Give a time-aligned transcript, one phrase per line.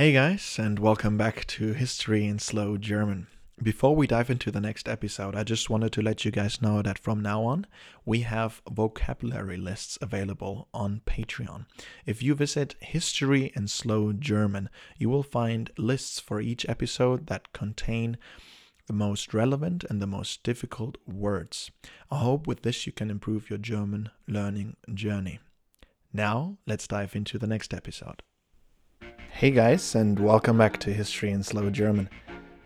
[0.00, 3.26] Hey guys, and welcome back to History in Slow German.
[3.62, 6.80] Before we dive into the next episode, I just wanted to let you guys know
[6.80, 7.66] that from now on,
[8.06, 11.66] we have vocabulary lists available on Patreon.
[12.06, 17.52] If you visit History in Slow German, you will find lists for each episode that
[17.52, 18.16] contain
[18.86, 21.70] the most relevant and the most difficult words.
[22.10, 25.40] I hope with this you can improve your German learning journey.
[26.10, 28.22] Now, let's dive into the next episode.
[29.40, 32.10] Hey guys, and welcome back to History in Slow German.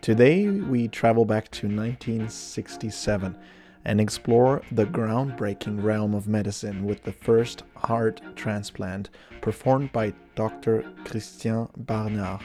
[0.00, 3.36] Today we travel back to 1967
[3.84, 9.10] and explore the groundbreaking realm of medicine with the first heart transplant
[9.42, 10.90] performed by Dr.
[11.04, 12.40] Christian Barnard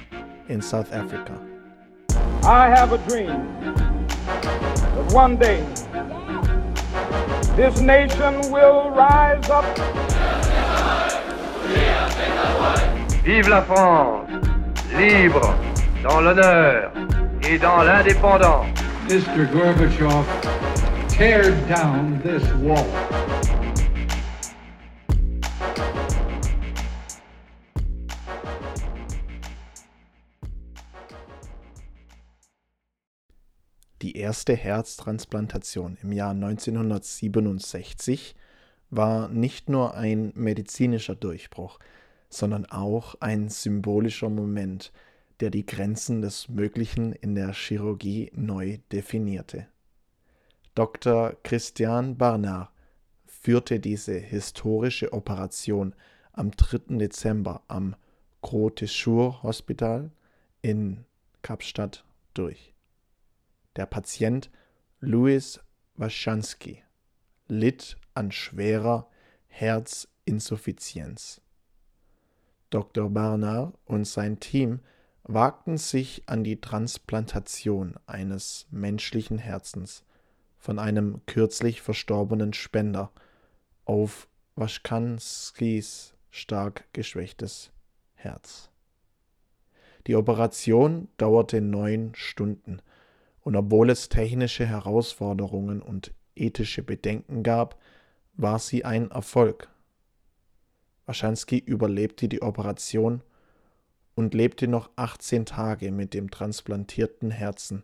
[0.49, 1.41] in South Africa.
[2.43, 3.29] I have a dream
[4.17, 5.61] that one day
[7.55, 10.16] this nation will rise up.
[13.27, 14.29] Vive la France,
[14.97, 15.53] libre,
[16.01, 16.93] dans l'honneur
[17.43, 18.67] et dans l'indépendance.
[19.09, 19.45] Mr.
[19.51, 20.25] Gorbachev,
[21.09, 22.87] tear down this wall.
[34.01, 38.35] Die erste Herztransplantation im Jahr 1967
[38.89, 41.77] war nicht nur ein medizinischer Durchbruch,
[42.29, 44.91] sondern auch ein symbolischer Moment,
[45.39, 49.67] der die Grenzen des Möglichen in der Chirurgie neu definierte.
[50.75, 51.35] Dr.
[51.43, 52.69] Christian Barnard
[53.25, 55.95] führte diese historische Operation
[56.33, 56.97] am 3.
[56.97, 57.95] Dezember am
[58.41, 59.05] Gros
[59.43, 60.11] Hospital
[60.61, 61.05] in
[61.41, 62.73] Kapstadt durch.
[63.75, 64.49] Der Patient
[64.99, 65.59] Louis
[65.95, 66.83] Waschanski
[67.47, 69.09] litt an schwerer
[69.47, 71.41] Herzinsuffizienz.
[72.69, 73.09] Dr.
[73.09, 74.79] Barnard und sein Team
[75.23, 80.03] wagten sich an die Transplantation eines menschlichen Herzens
[80.57, 83.11] von einem kürzlich verstorbenen Spender
[83.85, 87.71] auf Waschkanskis stark geschwächtes
[88.15, 88.69] Herz.
[90.07, 92.81] Die Operation dauerte neun Stunden,
[93.41, 97.79] und obwohl es technische Herausforderungen und ethische Bedenken gab,
[98.33, 99.69] war sie ein Erfolg.
[101.07, 103.23] Waschanski überlebte die Operation
[104.13, 107.83] und lebte noch 18 Tage mit dem transplantierten Herzen,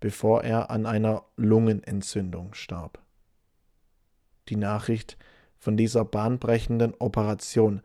[0.00, 2.98] bevor er an einer Lungenentzündung starb.
[4.48, 5.16] Die Nachricht
[5.58, 7.82] von dieser bahnbrechenden Operation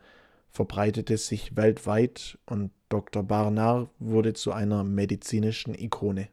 [0.49, 3.23] verbreitete sich weltweit und Dr.
[3.23, 6.29] Barnard wurde zu einer medizinischen Ikone.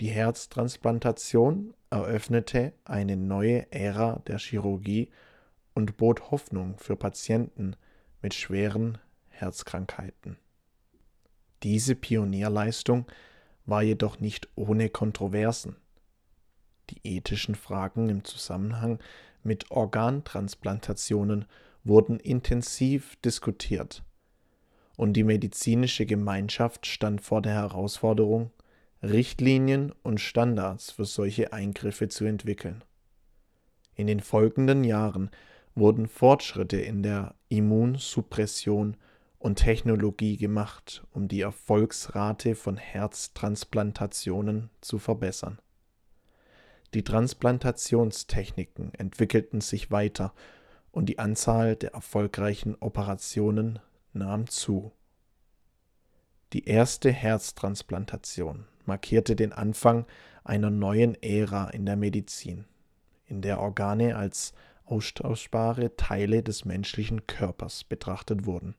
[0.00, 5.08] Die Herztransplantation eröffnete eine neue Ära der Chirurgie
[5.74, 7.76] und bot Hoffnung für Patienten
[8.22, 8.98] mit schweren
[9.28, 10.38] Herzkrankheiten.
[11.62, 13.06] Diese Pionierleistung
[13.66, 15.76] war jedoch nicht ohne Kontroversen.
[16.90, 18.98] Die ethischen Fragen im Zusammenhang
[19.42, 21.46] mit Organtransplantationen
[21.82, 24.02] wurden intensiv diskutiert,
[24.96, 28.50] und die medizinische Gemeinschaft stand vor der Herausforderung,
[29.02, 32.84] Richtlinien und Standards für solche Eingriffe zu entwickeln.
[33.96, 35.30] In den folgenden Jahren
[35.74, 38.96] wurden Fortschritte in der Immunsuppression
[39.38, 45.58] und Technologie gemacht, um die Erfolgsrate von Herztransplantationen zu verbessern.
[46.94, 50.32] Die Transplantationstechniken entwickelten sich weiter
[50.92, 53.80] und die Anzahl der erfolgreichen Operationen
[54.12, 54.92] nahm zu.
[56.52, 60.06] Die erste Herztransplantation markierte den Anfang
[60.44, 62.64] einer neuen Ära in der Medizin,
[63.26, 68.74] in der Organe als austauschbare Teile des menschlichen Körpers betrachtet wurden.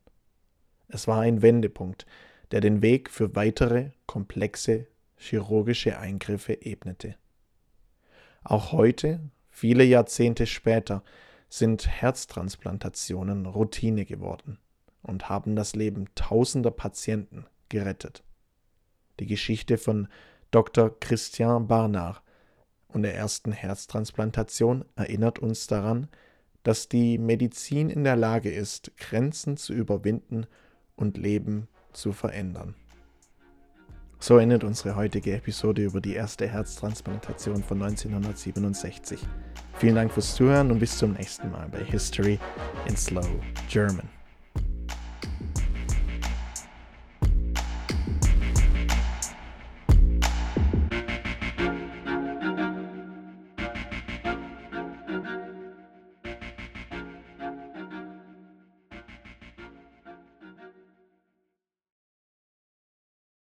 [0.88, 2.06] Es war ein Wendepunkt,
[2.52, 7.16] der den Weg für weitere komplexe chirurgische Eingriffe ebnete.
[8.44, 11.04] Auch heute, viele Jahrzehnte später,
[11.50, 14.60] sind Herztransplantationen Routine geworden
[15.02, 18.24] und haben das Leben tausender Patienten gerettet.
[19.20, 20.08] Die Geschichte von
[20.52, 21.00] Dr.
[21.00, 22.22] Christian Barnard
[22.88, 26.08] und der ersten Herztransplantation erinnert uns daran,
[26.64, 30.48] dass die Medizin in der Lage ist, Grenzen zu überwinden
[30.96, 32.76] und Leben zu verändern.
[34.20, 39.20] So endet unsere heutige Episode über die erste Herztransplantation von 1967.
[39.78, 42.40] Vielen Dank fürs Zuhören und bis zum nächsten Mal bei History
[42.88, 43.28] in Slow
[43.70, 44.15] German.